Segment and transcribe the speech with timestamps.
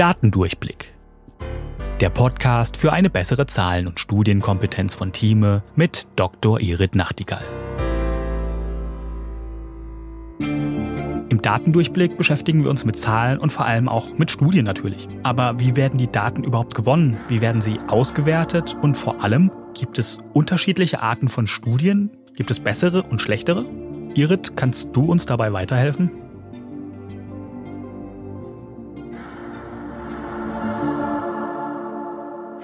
[0.00, 0.94] Datendurchblick.
[2.00, 6.58] Der Podcast für eine bessere Zahlen- und Studienkompetenz von Thieme mit Dr.
[6.58, 7.44] Irit Nachtigall.
[10.38, 15.06] Im Datendurchblick beschäftigen wir uns mit Zahlen und vor allem auch mit Studien natürlich.
[15.22, 17.18] Aber wie werden die Daten überhaupt gewonnen?
[17.28, 18.78] Wie werden sie ausgewertet?
[18.80, 22.08] Und vor allem, gibt es unterschiedliche Arten von Studien?
[22.36, 23.66] Gibt es bessere und schlechtere?
[24.14, 26.10] Irit, kannst du uns dabei weiterhelfen?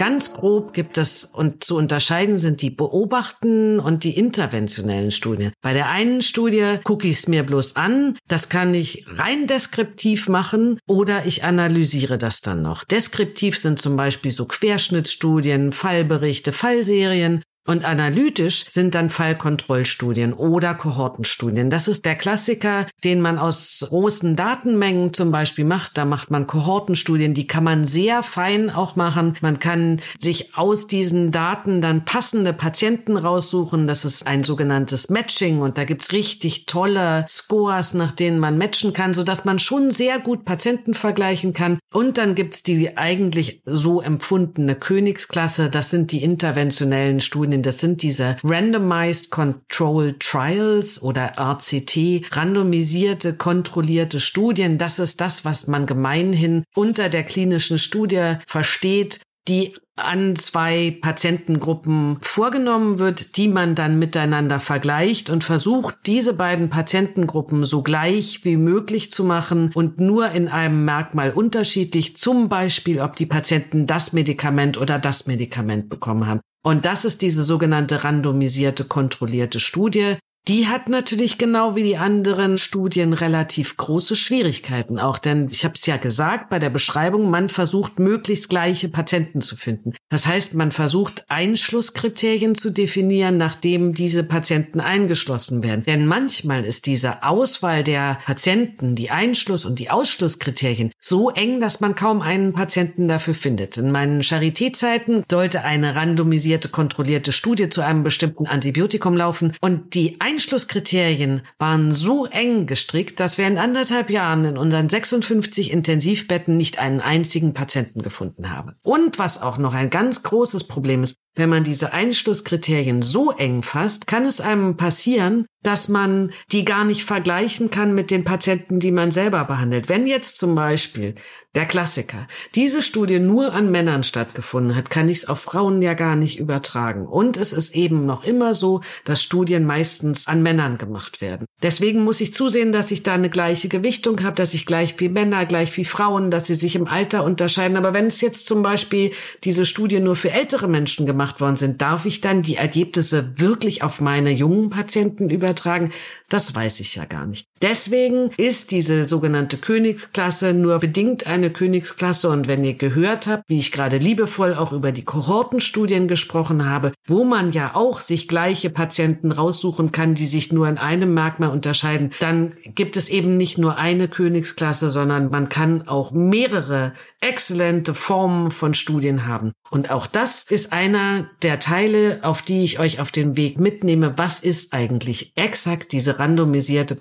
[0.06, 5.50] Ganz grob gibt es und zu unterscheiden sind die beobachten und die interventionellen Studien.
[5.62, 10.28] Bei der einen Studie gucke ich es mir bloß an, das kann ich rein deskriptiv
[10.28, 12.84] machen oder ich analysiere das dann noch.
[12.84, 21.68] Deskriptiv sind zum Beispiel so Querschnittsstudien, Fallberichte, Fallserien und analytisch sind dann Fallkontrollstudien oder Kohortenstudien.
[21.68, 25.98] Das ist der Klassiker, den man aus großen Datenmengen zum Beispiel macht.
[25.98, 29.34] Da macht man Kohortenstudien, die kann man sehr fein auch machen.
[29.40, 33.88] Man kann sich aus diesen Daten dann passende Patienten raussuchen.
[33.88, 38.92] Das ist ein sogenanntes Matching und da gibt's richtig tolle Scores, nach denen man matchen
[38.92, 41.78] kann, sodass man schon sehr gut Patienten vergleichen kann.
[41.92, 45.68] Und dann gibt's die eigentlich so empfundene Königsklasse.
[45.68, 47.62] Das sind die interventionellen Studien Studien.
[47.62, 54.78] Das sind diese Randomized Controlled Trials oder RCT, randomisierte, kontrollierte Studien.
[54.78, 62.18] Das ist das, was man gemeinhin unter der klinischen Studie versteht, die an zwei Patientengruppen
[62.20, 68.58] vorgenommen wird, die man dann miteinander vergleicht und versucht, diese beiden Patientengruppen so gleich wie
[68.58, 74.12] möglich zu machen und nur in einem Merkmal unterschiedlich, zum Beispiel, ob die Patienten das
[74.12, 76.40] Medikament oder das Medikament bekommen haben.
[76.66, 80.16] Und das ist diese sogenannte randomisierte kontrollierte Studie,
[80.48, 85.74] die hat natürlich genau wie die anderen Studien relativ große Schwierigkeiten auch, denn ich habe
[85.74, 89.94] es ja gesagt bei der Beschreibung, man versucht möglichst gleiche Patienten zu finden.
[90.08, 95.84] Das heißt, man versucht Einschlusskriterien zu definieren, nachdem diese Patienten eingeschlossen werden.
[95.84, 101.80] Denn manchmal ist diese Auswahl der Patienten, die Einschluss- und die Ausschlusskriterien so eng, dass
[101.80, 103.78] man kaum einen Patienten dafür findet.
[103.78, 110.20] In meinen Charité-Zeiten sollte eine randomisierte, kontrollierte Studie zu einem bestimmten Antibiotikum laufen und die
[110.36, 116.78] Einschlusskriterien waren so eng gestrickt, dass wir in anderthalb Jahren in unseren 56 Intensivbetten nicht
[116.78, 118.74] einen einzigen Patienten gefunden haben.
[118.82, 123.62] Und was auch noch ein ganz großes Problem ist, wenn man diese Einschlusskriterien so eng
[123.62, 128.80] fasst, kann es einem passieren, dass man die gar nicht vergleichen kann mit den Patienten,
[128.80, 129.88] die man selber behandelt.
[129.88, 131.14] Wenn jetzt zum Beispiel
[131.56, 132.28] der Klassiker.
[132.54, 136.38] Diese Studie nur an Männern stattgefunden hat, kann ich es auf Frauen ja gar nicht
[136.38, 137.06] übertragen.
[137.06, 141.46] Und es ist eben noch immer so, dass Studien meistens an Männern gemacht werden.
[141.62, 145.08] Deswegen muss ich zusehen, dass ich da eine gleiche Gewichtung habe, dass ich gleich wie
[145.08, 147.78] Männer, gleich wie Frauen, dass sie sich im Alter unterscheiden.
[147.78, 151.82] Aber wenn es jetzt zum Beispiel diese Studie nur für ältere Menschen gemacht worden sind,
[151.82, 155.92] darf ich dann die Ergebnisse wirklich auf meine jungen Patienten übertragen?
[156.28, 157.46] Das weiß ich ja gar nicht.
[157.62, 162.28] Deswegen ist diese sogenannte Königsklasse nur bedingt eine Königsklasse.
[162.28, 166.92] Und wenn ihr gehört habt, wie ich gerade liebevoll auch über die Kohortenstudien gesprochen habe,
[167.06, 171.50] wo man ja auch sich gleiche Patienten raussuchen kann, die sich nur in einem Merkmal
[171.50, 177.94] unterscheiden, dann gibt es eben nicht nur eine Königsklasse, sondern man kann auch mehrere exzellente
[177.94, 179.52] Formen von Studien haben.
[179.70, 184.14] Und auch das ist einer der Teile, auf die ich euch auf den Weg mitnehme.
[184.16, 186.96] Was ist eigentlich exakt diese randomisierte,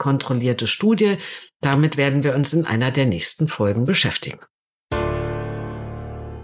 [0.45, 1.17] kontrollierte Studie?
[1.61, 4.39] Damit werden wir uns in einer der nächsten Folgen beschäftigen.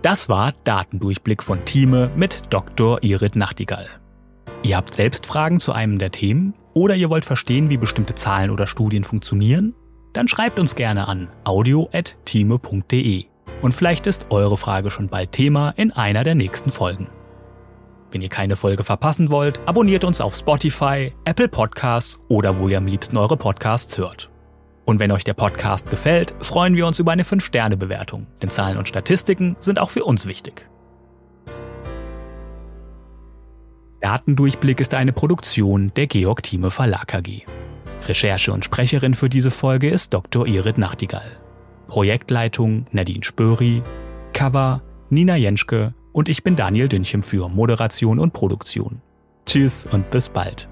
[0.01, 3.03] Das war Datendurchblick von Thieme mit Dr.
[3.03, 3.87] Irit Nachtigall.
[4.63, 8.49] Ihr habt selbst Fragen zu einem der Themen oder ihr wollt verstehen, wie bestimmte Zahlen
[8.49, 9.75] oder Studien funktionieren?
[10.13, 13.25] Dann schreibt uns gerne an audio.thieme.de.
[13.61, 17.07] Und vielleicht ist eure Frage schon bald Thema in einer der nächsten Folgen.
[18.11, 22.77] Wenn ihr keine Folge verpassen wollt, abonniert uns auf Spotify, Apple Podcasts oder wo ihr
[22.77, 24.29] am liebsten eure Podcasts hört.
[24.83, 28.89] Und wenn euch der Podcast gefällt, freuen wir uns über eine 5-Sterne-Bewertung, denn Zahlen und
[28.89, 30.67] Statistiken sind auch für uns wichtig.
[34.01, 37.45] Datendurchblick ist eine Produktion der Georg Thieme Verlag AG.
[38.07, 40.47] Recherche und Sprecherin für diese Folge ist Dr.
[40.47, 41.39] Irit Nachtigall.
[41.87, 43.83] Projektleitung Nadine Spöri,
[44.33, 49.01] Cover Nina Jenschke und ich bin Daniel Dünchem für Moderation und Produktion.
[49.45, 50.70] Tschüss und bis bald.